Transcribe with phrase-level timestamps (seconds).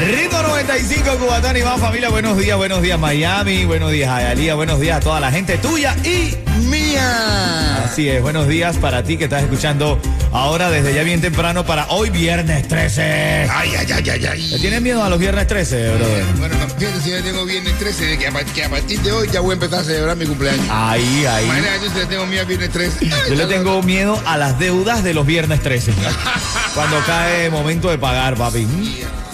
[0.00, 2.08] Ritmo 95, Cubatón y más familia.
[2.08, 5.94] Buenos días, buenos días Miami, buenos días Ayalía, buenos días a toda la gente tuya
[6.04, 7.84] y Mía.
[7.84, 10.00] Así es, buenos días para ti que estás escuchando
[10.32, 13.02] ahora desde ya bien temprano para hoy viernes 13.
[13.50, 14.58] Ay, ay, ay, ay, ¿Le ay.
[14.60, 16.24] tienes miedo a los viernes 13, brother?
[16.38, 19.28] Bueno, fíjate si ya tengo viernes 13, de que a, que a partir de hoy
[19.30, 20.66] ya voy a empezar a celebrar mi cumpleaños.
[20.70, 21.44] Ahí, ahí.
[21.44, 23.10] Imagínate, yo le tengo miedo viernes 13.
[23.28, 25.92] Yo le tengo miedo a las deudas de los viernes 13.
[26.74, 28.66] Cuando cae momento de pagar, papi.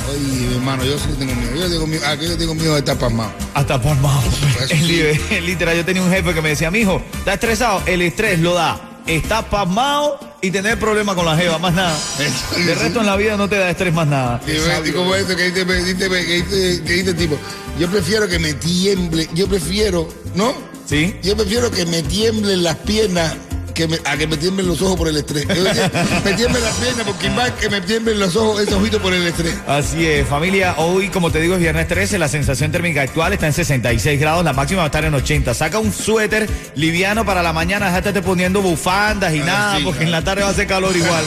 [0.08, 1.56] Oye, mi hermano, yo sí tengo miedo.
[1.56, 3.32] Yo tengo miedo, aquí yo tengo miedo de estar pasmado.
[3.54, 3.74] Hasta.
[3.76, 5.40] Eso sí.
[5.46, 7.82] Literal, yo tenía un jefe que me decía, mijo, ¿estás estresado?
[7.86, 8.80] El estrés lo da.
[9.06, 11.96] Estás pasmado y tener problemas con la jeva, más nada.
[12.66, 14.40] De resto en la vida no te da estrés más nada.
[14.84, 17.38] Y como eso que dice, dice- que dice, que dice el tipo,
[17.78, 20.54] yo prefiero que me tiemble, yo prefiero, ¿no?
[20.86, 21.16] ¿Sí?
[21.22, 23.34] Yo prefiero que me tiemblen las piernas
[23.76, 25.46] que me- a que me tiemblen los ojos por el estrés.
[25.46, 29.26] Me tiemblen las piernas porque más que me tiemblen los ojos, esos ojitos por el
[29.26, 29.54] estrés.
[29.68, 30.74] Así es, familia.
[30.78, 32.18] Hoy, como te digo, es viernes 13.
[32.18, 34.44] La sensación térmica actual está en 66 grados.
[34.44, 35.52] La máxima va a estar en 80.
[35.52, 37.86] Saca un suéter liviano para la mañana.
[37.88, 40.04] Déjate poniendo bufandas y nada, sí, porque ah.
[40.04, 41.22] en la tarde va a hacer calor igual.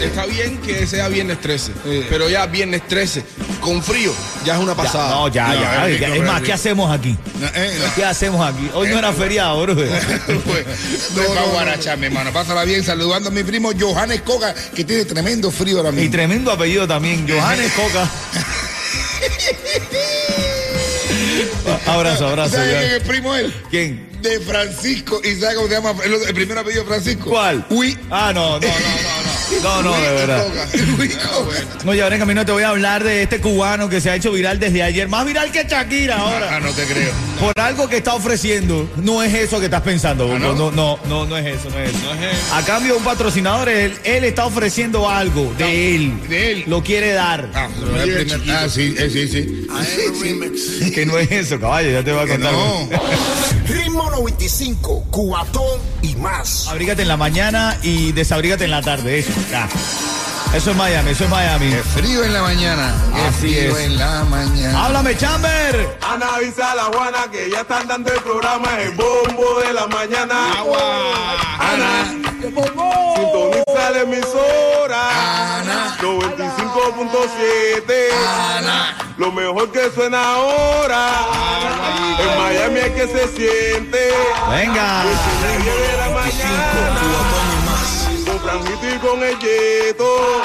[0.00, 1.72] Está bien que sea viernes 13,
[2.08, 3.24] pero ya viernes 13,
[3.60, 4.12] con frío,
[4.44, 5.10] ya es una Ya, pasada.
[5.10, 5.88] no, ya, No, ya.
[5.88, 6.06] es ya.
[6.08, 7.16] rico, Es más, ¿qué hacemos aquí?
[7.40, 7.94] No, eh, no.
[7.96, 8.70] ¿Qué hacemos aquí?
[8.74, 9.74] Hoy no era feriado, bro.
[9.74, 9.90] Pues,
[11.16, 12.32] no, va a guarachar, mi hermano.
[12.32, 16.12] Pásala bien saludando a mi primo Johannes Coca, que tiene tremendo frío ahora Y mismo.
[16.12, 18.08] tremendo apellido también, Johannes Coca.
[21.86, 22.56] abrazo, abrazo.
[22.56, 23.54] ¿Sabes quién es el primo él?
[23.70, 24.08] ¿Quién?
[24.22, 25.20] De Francisco.
[25.24, 27.30] ¿Y sabes cómo se llama el, el primer apellido de Francisco?
[27.30, 27.64] ¿Cuál?
[27.70, 27.98] Uy.
[28.10, 29.13] Ah, no, no, no, no,
[29.62, 29.82] no.
[29.82, 30.46] No, no, de verdad.
[30.46, 30.68] Coca.
[31.86, 34.32] Oye, ahora en camino te voy a hablar de este cubano que se ha hecho
[34.32, 35.08] viral desde ayer.
[35.08, 36.60] Más viral que Shakira Ah, ahora.
[36.60, 37.12] no te creo.
[37.40, 38.88] Por algo que está ofreciendo.
[38.96, 40.30] No es eso que estás pensando.
[40.34, 40.54] Ah, no?
[40.54, 40.70] ¿no?
[40.70, 42.54] No, no, no, no es eso, no es eso.
[42.54, 46.28] A cambio de un patrocinador, él, él está ofreciendo algo de él.
[46.28, 46.64] de él.
[46.66, 47.50] Lo quiere dar.
[47.54, 47.68] Ah,
[48.50, 50.90] ah, sí, eh, sí, sí.
[50.92, 51.90] Que no es eso, caballo.
[51.90, 52.52] Ya te voy a contar.
[52.52, 52.88] no.
[53.66, 56.13] Ritmo 95, cuatón y
[56.68, 59.18] Abrígate en la mañana y desabrígate en la tarde.
[59.18, 59.68] Eso, ya.
[60.54, 61.68] Eso es Miami, eso es Miami.
[61.70, 62.94] Qué frío en la mañana.
[63.12, 63.84] Qué Así frío es.
[63.86, 64.84] en la mañana.
[64.84, 65.98] Háblame, Chamber.
[66.08, 69.86] Ana avisa a la Juana que ya están dando el programa El Bombo de la
[69.88, 70.52] Mañana.
[71.58, 75.58] Ana, sintoniza la emisora.
[75.60, 75.96] Ana.
[76.00, 78.12] 95.7.
[78.56, 78.96] Ana.
[79.18, 81.08] Lo mejor que suena ahora.
[82.20, 84.12] En Miami es que se siente.
[84.50, 85.02] Venga.
[85.04, 85.10] De
[85.98, 87.33] la mañana.
[88.44, 90.42] Franjito y con el Yeto.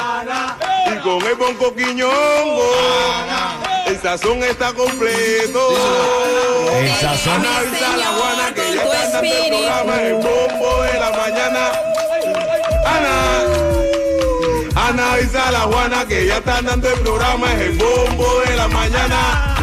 [0.86, 2.72] Y con el Bonco Quiñongo.
[3.86, 5.68] El sazón está completo.
[6.72, 7.34] El sazón.
[7.34, 11.72] Ana avisa la Juana que ya está dando el programa El Bombo de la Mañana.
[12.86, 13.14] Ana.
[14.88, 18.56] Ana avisa a la Juana que ya están dando el programa Es el Bombo de
[18.56, 19.59] la Mañana.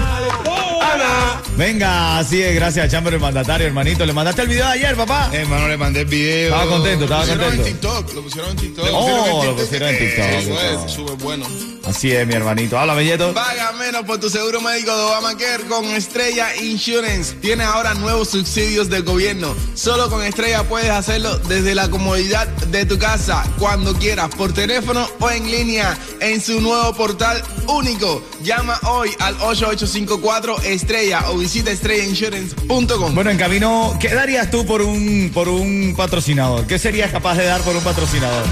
[1.58, 4.06] Venga, así es, gracias, Chamber, el mandatario, hermanito.
[4.06, 5.32] ¿Le mandaste el video de ayer, papá?
[5.34, 6.54] Hermano, le mandé el video.
[6.54, 7.88] Estaba contento, estaba Lo pusieron en contento.
[7.90, 8.86] TikTok, lo pusieron en TikTok.
[8.94, 10.26] Oh, lo pusieron en TikTok.
[10.26, 11.48] Eso es, súper bueno.
[11.84, 12.78] Así es, mi hermanito.
[12.78, 13.34] Háblame, Yeto.
[13.34, 17.34] Paga menos por tu seguro médico de Obamacare con Estrella Insurance.
[17.42, 19.56] Tiene ahora nuevos subsidios del gobierno.
[19.74, 25.10] Solo con Estrella puedes hacerlo desde la comodidad de tu casa, cuando quieras, por teléfono
[25.20, 28.22] o en línea, en su nuevo portal único.
[28.44, 33.16] Llama hoy al 8854 Estrella o visita estrellainsurance.com.
[33.16, 36.68] Bueno, en camino, ¿qué darías tú por un, por un patrocinador?
[36.68, 38.44] ¿Qué serías capaz de dar por un patrocinador?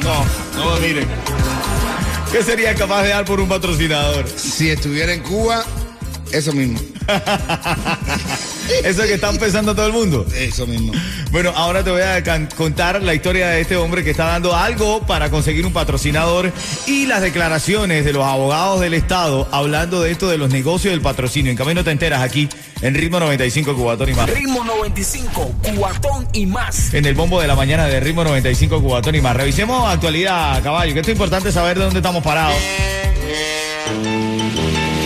[0.00, 0.24] No,
[0.54, 1.08] no lo miren.
[2.30, 4.28] ¿Qué serías capaz de dar por un patrocinador?
[4.28, 5.64] Si estuviera en Cuba,
[6.30, 6.78] eso mismo.
[8.84, 10.26] Eso que está pensando todo el mundo.
[10.34, 10.92] Eso mismo.
[11.30, 12.22] Bueno, ahora te voy a
[12.56, 16.52] contar la historia de este hombre que está dando algo para conseguir un patrocinador
[16.86, 21.00] y las declaraciones de los abogados del Estado hablando de esto de los negocios del
[21.00, 21.50] patrocinio.
[21.50, 22.48] En camino te enteras aquí
[22.82, 24.30] en Ritmo 95 Cubatón y más.
[24.30, 26.94] Ritmo 95, cuatón y más.
[26.94, 29.36] En el bombo de la mañana de Ritmo 95 Cubatón y más.
[29.36, 32.56] Revisemos actualidad, caballo, que esto es importante saber de dónde estamos parados.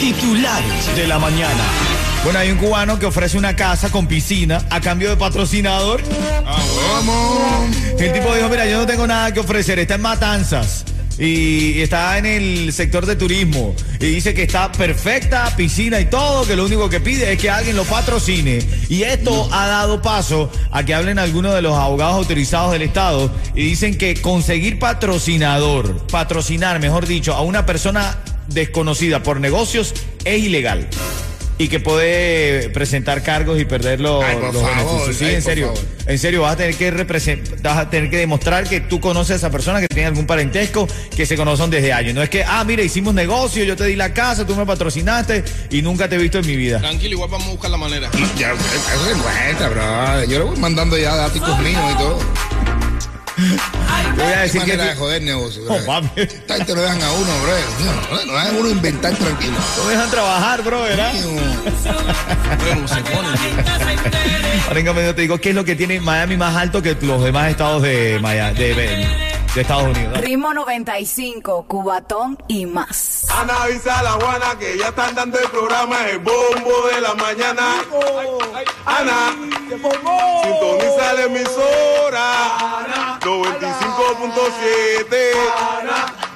[0.01, 1.90] Titulares de la mañana.
[2.23, 6.03] Bueno, hay un cubano que ofrece una casa con piscina a cambio de patrocinador.
[6.45, 7.77] Vamos.
[7.99, 10.85] El tipo dijo, mira, yo no tengo nada que ofrecer, está en Matanzas.
[11.19, 13.75] Y está en el sector de turismo.
[14.01, 17.49] Y dice que está perfecta, piscina y todo, que lo único que pide es que
[17.49, 18.59] alguien lo patrocine.
[18.91, 23.31] Y esto ha dado paso a que hablen algunos de los abogados autorizados del Estado
[23.55, 28.19] y dicen que conseguir patrocinador, patrocinar, mejor dicho, a una persona
[28.49, 29.95] desconocida por negocios
[30.25, 30.87] es ilegal.
[31.61, 35.17] Y que puede presentar cargos y perder los, Ay, por los favor, beneficios.
[35.19, 35.67] Sí, ay, en serio.
[35.67, 35.83] favor.
[36.07, 36.91] En serio, vas a tener que
[37.62, 40.89] vas a tener que demostrar que tú conoces a esa persona, que tiene algún parentesco,
[41.15, 42.15] que se conocen desde años.
[42.15, 45.45] No es que, ah, mira, hicimos negocio, yo te di la casa, tú me patrocinaste
[45.71, 46.79] y nunca te he visto en mi vida.
[46.79, 48.11] Tranquilo, igual vamos a buscar la manera.
[48.39, 50.25] Ya, eso se encuentra, bro.
[50.25, 52.19] Yo le voy mandando ya datos míos y todo.
[54.17, 54.77] Te voy a decir que.
[54.77, 56.09] de joder negocio, Oh, papi.
[56.49, 57.53] Gente lo dejan a uno, bro.
[58.11, 59.57] No, no dejan a uno inventar tranquilo.
[59.79, 61.13] No dejan trabajar, bro, ¿verdad?
[62.59, 63.29] Bueno, se pone.
[64.69, 66.97] Ahora en cambio, yo te digo, ¿qué es lo que tiene Miami más alto que
[67.01, 70.21] los demás estados de, Miami, de, de Estados Unidos?
[70.21, 73.27] Ritmo 95, Cubatón y más.
[73.31, 77.15] Ana avisa a la Juana que ya están dando el programa El Bombo de la
[77.15, 77.63] Mañana.
[78.85, 79.35] Ana,
[80.43, 82.33] sintoniza la emisora
[82.87, 82.90] 95.7.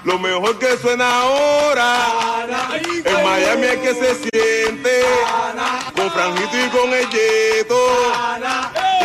[0.05, 1.97] Lo mejor que suena ahora.
[3.05, 5.05] En Miami es que se siente.
[5.95, 7.87] Con Franjito y con el Yeto.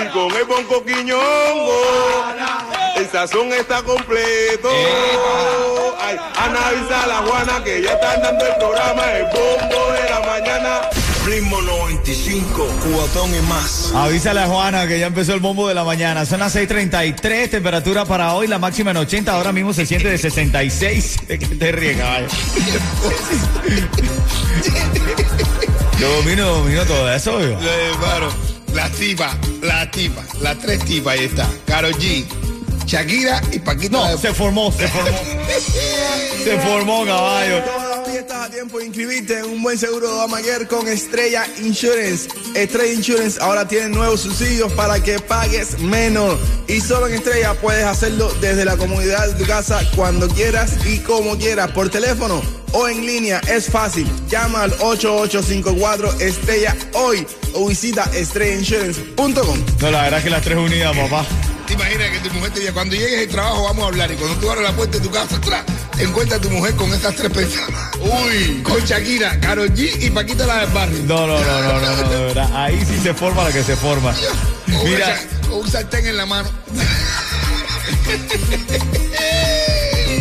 [0.01, 1.81] Y con el Bonco Quiñongo.
[2.95, 4.69] El sazón está completo.
[6.01, 10.09] Ay, Ana avisa a la Juana que ya están dando el programa El Bombo de
[10.09, 10.98] la Mañana.
[11.29, 13.91] Ritmo 95, cuatón y más.
[13.93, 16.25] Avísale a Juana que ya empezó el bombo de la mañana.
[16.25, 20.17] Son las 6:33, temperatura para hoy, la máxima en 80, ahora mismo se siente de
[20.17, 21.17] 66.
[21.27, 22.27] ¿De qué te ríes, caballo?
[25.99, 27.59] Yo domino, domino todo eso, yo.
[28.73, 31.47] La tipa, la tipa, las tres tipas, ahí está.
[31.67, 32.25] Karol G,
[32.87, 33.97] Shakira y Paquita.
[33.97, 35.09] No, se formó, se formó.
[36.43, 37.88] Se formó, caballo.
[38.19, 42.27] Estás a tiempo de inscribirte en un buen seguro de Amaguer con Estrella Insurance.
[42.53, 46.37] Estrella Insurance ahora tiene nuevos subsidios para que pagues menos.
[46.67, 50.99] Y solo en Estrella puedes hacerlo desde la comodidad de tu casa cuando quieras y
[50.99, 52.41] como quieras, por teléfono
[52.73, 53.39] o en línea.
[53.47, 54.05] Es fácil.
[54.27, 59.65] Llama al 8854 Estrella hoy o visita estrellainsurance.com.
[59.79, 61.25] No, la verdad es que las tres unidas, papá.
[61.69, 64.11] ¿Te imaginas que tu mujer te diga, cuando llegues al trabajo vamos a hablar?
[64.11, 65.63] Y cuando tú abres la puerta de tu casa, atrás,
[65.95, 67.91] te encuentras a tu mujer con estas tres personas.
[68.01, 70.97] Uy, con Shakira, Karol G y Paquita la del barrio.
[71.05, 72.49] No, no, no, no, no, no, de verdad.
[72.55, 74.15] Ahí sí se forma la que se forma.
[74.67, 76.49] Una Mira, con un sartén en la mano.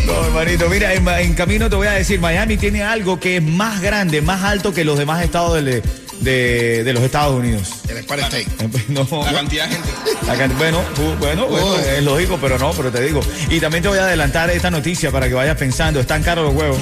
[0.06, 3.42] no, hermanito, mira, en, en camino te voy a decir, Miami tiene algo que es
[3.42, 5.82] más grande, más alto que los demás estados de,
[6.20, 7.68] de- de los Estados Unidos.
[7.98, 8.84] El Empire State.
[8.88, 9.88] No, La cantidad de gente.
[10.26, 10.82] La bueno,
[11.18, 11.78] bueno, bueno, Oh.
[11.78, 13.20] es lógico, pero no, pero te digo.
[13.50, 16.54] Y también te voy a adelantar esta noticia para que vayas pensando, están caros los
[16.54, 16.78] huevos.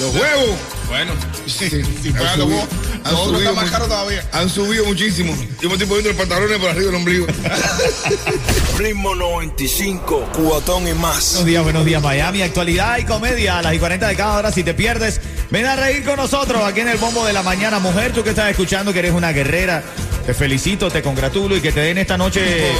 [0.00, 0.56] Los huevos.
[0.88, 1.12] Bueno,
[1.46, 1.68] Sí,
[2.02, 2.68] si han los huevos,
[3.04, 4.24] han los subido más caros todavía.
[4.32, 5.36] Han subido muchísimo.
[5.60, 7.26] Yo me estoy poniendo los pantalones por arriba del ombligo.
[8.78, 11.30] Ritmo 95, cuatón y más.
[11.32, 12.42] Buenos días, buenos días, Miami.
[12.42, 14.52] Actualidad y comedia a las y 40 de cada hora.
[14.52, 17.78] Si te pierdes, ven a reír con nosotros aquí en el Bombo de la Mañana.
[17.78, 19.82] Mujer, tú que estás escuchando, que eres una guerrera,
[20.30, 22.70] te felicito, te congratulo y que te den esta noche.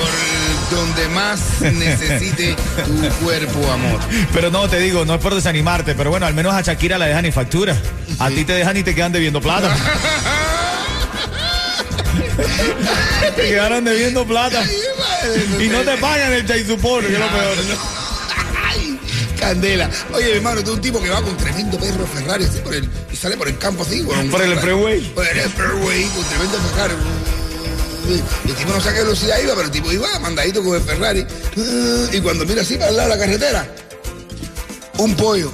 [0.70, 2.54] Por donde más necesite
[2.84, 3.98] tu cuerpo, amor.
[4.32, 7.06] Pero no, te digo, no es por desanimarte, pero bueno, al menos a Shakira la
[7.06, 7.76] dejan y factura.
[8.20, 9.68] A ti te dejan y te quedan debiendo plata.
[13.34, 14.62] te quedaron debiendo plata.
[15.58, 17.56] Y no te pagan el chai support, que es lo peor.
[19.40, 19.90] Candela.
[20.12, 23.16] Oye, hermano, tú un tipo que va con tremendo perro Ferrari así por el, y
[23.16, 24.02] sale por el campo así.
[24.02, 25.00] Un Por el freeway.
[25.14, 26.94] Por el freeway, con tremendo Ferrari.
[28.14, 31.26] El tipo no sabe qué velocidad iba, pero el tipo iba mandadito con el Ferrari.
[32.12, 33.74] Y cuando mira así para el lado de la carretera,
[34.98, 35.52] un pollo.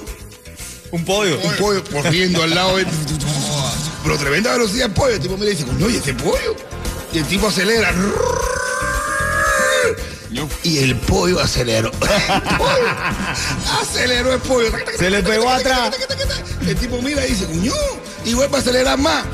[0.90, 1.38] Un podio.
[1.40, 2.88] Un pollo corriendo al lado de él.
[4.02, 5.14] Pero tremenda velocidad el pollo.
[5.14, 6.56] El tipo mira y dice, coño, ¿y ese pollo?
[7.12, 7.92] Y el tipo acelera.
[10.62, 11.90] Y el pollo aceleró.
[12.00, 12.88] El pollo
[13.80, 14.68] aceleró el pollo.
[14.98, 15.94] Se le pegó atrás.
[16.60, 17.72] El tipo mira y dice, coño,
[18.25, 19.25] y vuelve a acelerar más.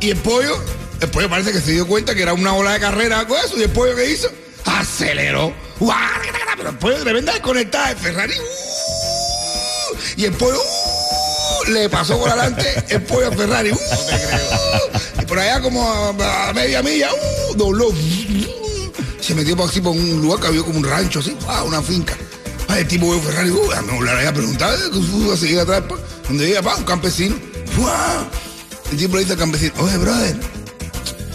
[0.00, 0.62] Y el pollo
[1.02, 3.40] El pollo parece que se dio cuenta que era una ola de carrera, algo de
[3.40, 4.30] eso, y el pollo que hizo,
[4.64, 5.52] aceleró.
[6.56, 8.34] Pero el pollo tremenda desconectada de Ferrari.
[8.38, 9.96] ¡uh!
[10.16, 11.70] Y el pollo ¡uh!
[11.72, 13.72] le pasó por adelante el pollo a Ferrari.
[13.72, 13.78] ¡uh!
[15.20, 17.54] Y por allá como a, a media milla, ¡uh!
[17.56, 17.92] dobló.
[19.20, 22.16] Se metió por así por un lugar que había como un rancho así, una finca.
[22.76, 25.82] El tipo de Ferrari, uh, me había preguntado, ¿qué fue a seguir atrás?
[26.28, 27.34] Donde llega, pa, un campesino.
[28.92, 30.61] El tipo le dice al campesino, oye, brother,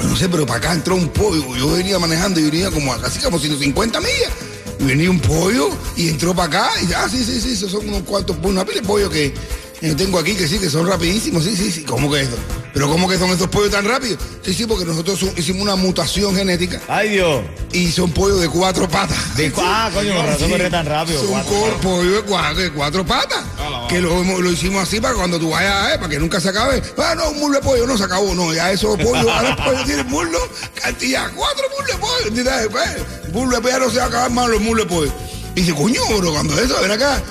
[0.03, 1.55] no sé, pero para acá entró un pollo.
[1.55, 4.31] Yo venía manejando y venía como casi como 150 millas.
[4.79, 6.71] Y venía un pollo y entró para acá.
[6.81, 9.33] Y ah, sí, sí, sí, esos son unos cuantos una pila de pollo que
[9.81, 11.43] eh, tengo aquí que sí, que son rapidísimos.
[11.43, 11.83] Sí, sí, sí.
[11.83, 12.35] ¿Cómo que eso?
[12.73, 14.19] Pero ¿cómo que son estos pollos tan rápidos?
[14.43, 17.41] Sí, sí, porque nosotros hicimos una mutación genética Ay, Dios.
[17.71, 19.35] y son pollos de cuatro patas.
[19.35, 21.19] De- ah, coño, con razón corre tan rápido.
[21.21, 21.51] Son cuatro.
[21.53, 23.43] cor- pollo de cuatro, de cuatro patas.
[23.89, 26.81] Que lo, hicimos así para cuando tú vayas, eh, para que nunca se acabe.
[26.97, 28.53] Ah, no, un muslo de pollo, no se acabó, no.
[28.53, 30.37] Ya esos pollos, ahora los pollos tienen muslo,
[30.75, 31.97] cantidad, cuatro muslos de
[32.33, 32.69] pollo.
[32.69, 35.13] Pues, muslo de pollo ya no se va a acabar más los muslos de pollo.
[35.55, 37.21] Y dice, coño, bro, cuando eso, ven acá.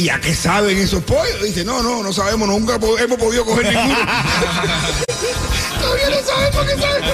[0.00, 1.42] ¿Y a qué saben esos pollos?
[1.42, 3.94] Dice, no, no, no sabemos, nunca hemos podido coger ninguno.
[5.78, 7.04] Todavía no sabemos qué saben.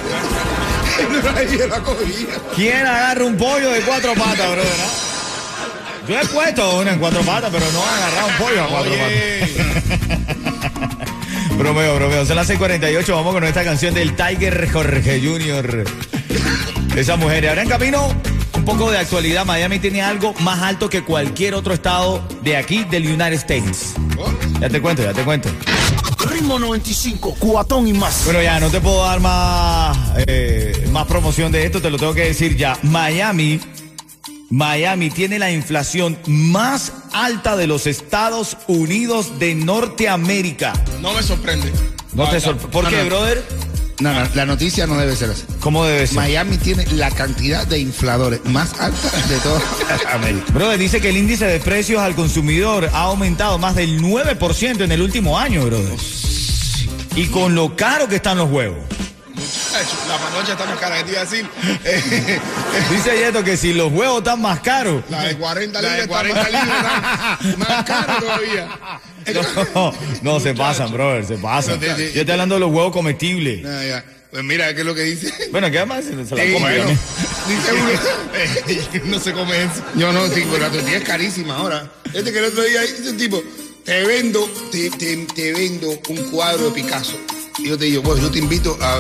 [1.69, 2.29] La cogía.
[2.55, 6.07] ¿Quién agarra un pollo de cuatro patas, ah?
[6.07, 8.93] Yo he puesto una en cuatro patas, pero no he agarrado un pollo a cuatro
[8.93, 9.19] patas.
[11.59, 12.25] bromeo, bromeo.
[12.25, 13.09] Son las 6:48.
[13.17, 15.85] Vamos con esta canción del Tiger Jorge Jr.
[16.95, 17.43] Esa mujer.
[17.43, 18.15] Y ahora en camino,
[18.67, 19.47] poco de actualidad.
[19.47, 23.95] Miami tiene algo más alto que cualquier otro estado de aquí, del United States.
[24.61, 25.49] Ya te cuento, ya te cuento.
[26.31, 28.23] Ritmo 95, cuatón y más.
[28.25, 29.97] Bueno, ya no te puedo dar más,
[30.27, 32.77] eh, más promoción de esto, te lo tengo que decir ya.
[32.83, 33.61] Miami,
[34.51, 40.73] Miami tiene la inflación más alta de los Estados Unidos de Norteamérica.
[41.01, 41.73] No me sorprende.
[42.13, 43.07] No te Ah, sorpre- ¿Por No, qué, no.
[43.07, 43.45] brother?
[44.01, 45.45] No, no, la noticia no debe ser así.
[45.61, 46.17] ¿Cómo debe ser?
[46.17, 49.61] Miami tiene la cantidad de infladores más alta de toda
[50.13, 50.45] América.
[50.53, 54.93] Brother, dice que el índice de precios al consumidor ha aumentado más del 9% en
[54.93, 55.97] el último año, brother.
[57.15, 58.85] Y con lo caro que están los huevos.
[59.35, 61.47] Muchacho, la panocha está más cara que te iba a decir.
[61.85, 62.41] Eh,
[62.91, 65.03] Dice Yeto que si los huevos están más caros.
[65.09, 66.09] La de 40 La de libras.
[66.23, 67.59] 40 está más-.
[67.69, 68.69] Más cara todavía.
[69.75, 69.93] No,
[70.23, 71.81] no, se pasan, brother, se pasan.
[71.81, 73.65] Yo estoy hablando de los huevos comestibles.
[73.65, 74.05] Ah, ya.
[74.31, 75.33] Pues mira, ¿qué es lo que dice?
[75.51, 76.05] Bueno, ¿qué más?
[76.05, 76.75] Se la Sí, come,
[77.49, 79.05] dice uno.
[79.07, 79.83] no se come eso.
[79.95, 81.91] Yo no, pero la tortilla es carísima ahora.
[82.13, 83.43] Este que el otro día dice un tipo,
[83.85, 87.19] te vendo, te, te, te vendo un cuadro de Picasso.
[87.59, 88.99] Y yo te digo, pues yo te invito a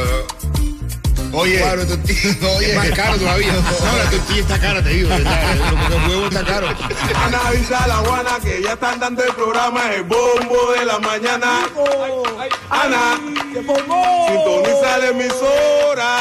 [1.32, 2.48] Oye, de tortilla.
[2.56, 2.70] Oye.
[2.70, 3.52] Es más caro todavía.
[3.86, 5.08] No, la tortilla está cara, te digo.
[5.08, 5.22] Porque
[5.94, 6.68] el huevo está caro.
[7.24, 11.66] Ana avisa la Juana que ya están dando el programa El Bombo de la Mañana.
[12.70, 13.18] Ana,
[13.52, 16.16] sintoniza la emisora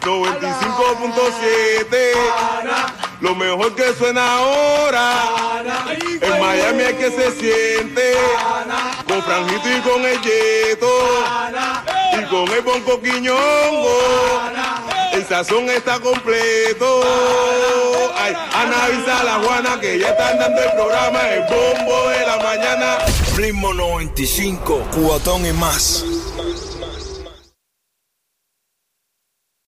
[0.00, 2.12] 95.7.
[3.20, 5.31] Lo mejor que suena ahora.
[6.98, 8.14] Que se siente.
[9.08, 10.88] Con Franjito y con el Yeto.
[12.12, 13.98] Y con el Bonco Quiñongo.
[15.12, 17.02] El sazón está completo.
[18.16, 22.26] Ay, Ana avisa a la Juana que ya están dando el programa El Bombo de
[22.26, 22.98] la Mañana.
[23.36, 26.04] Ritmo 95, cuatón y más.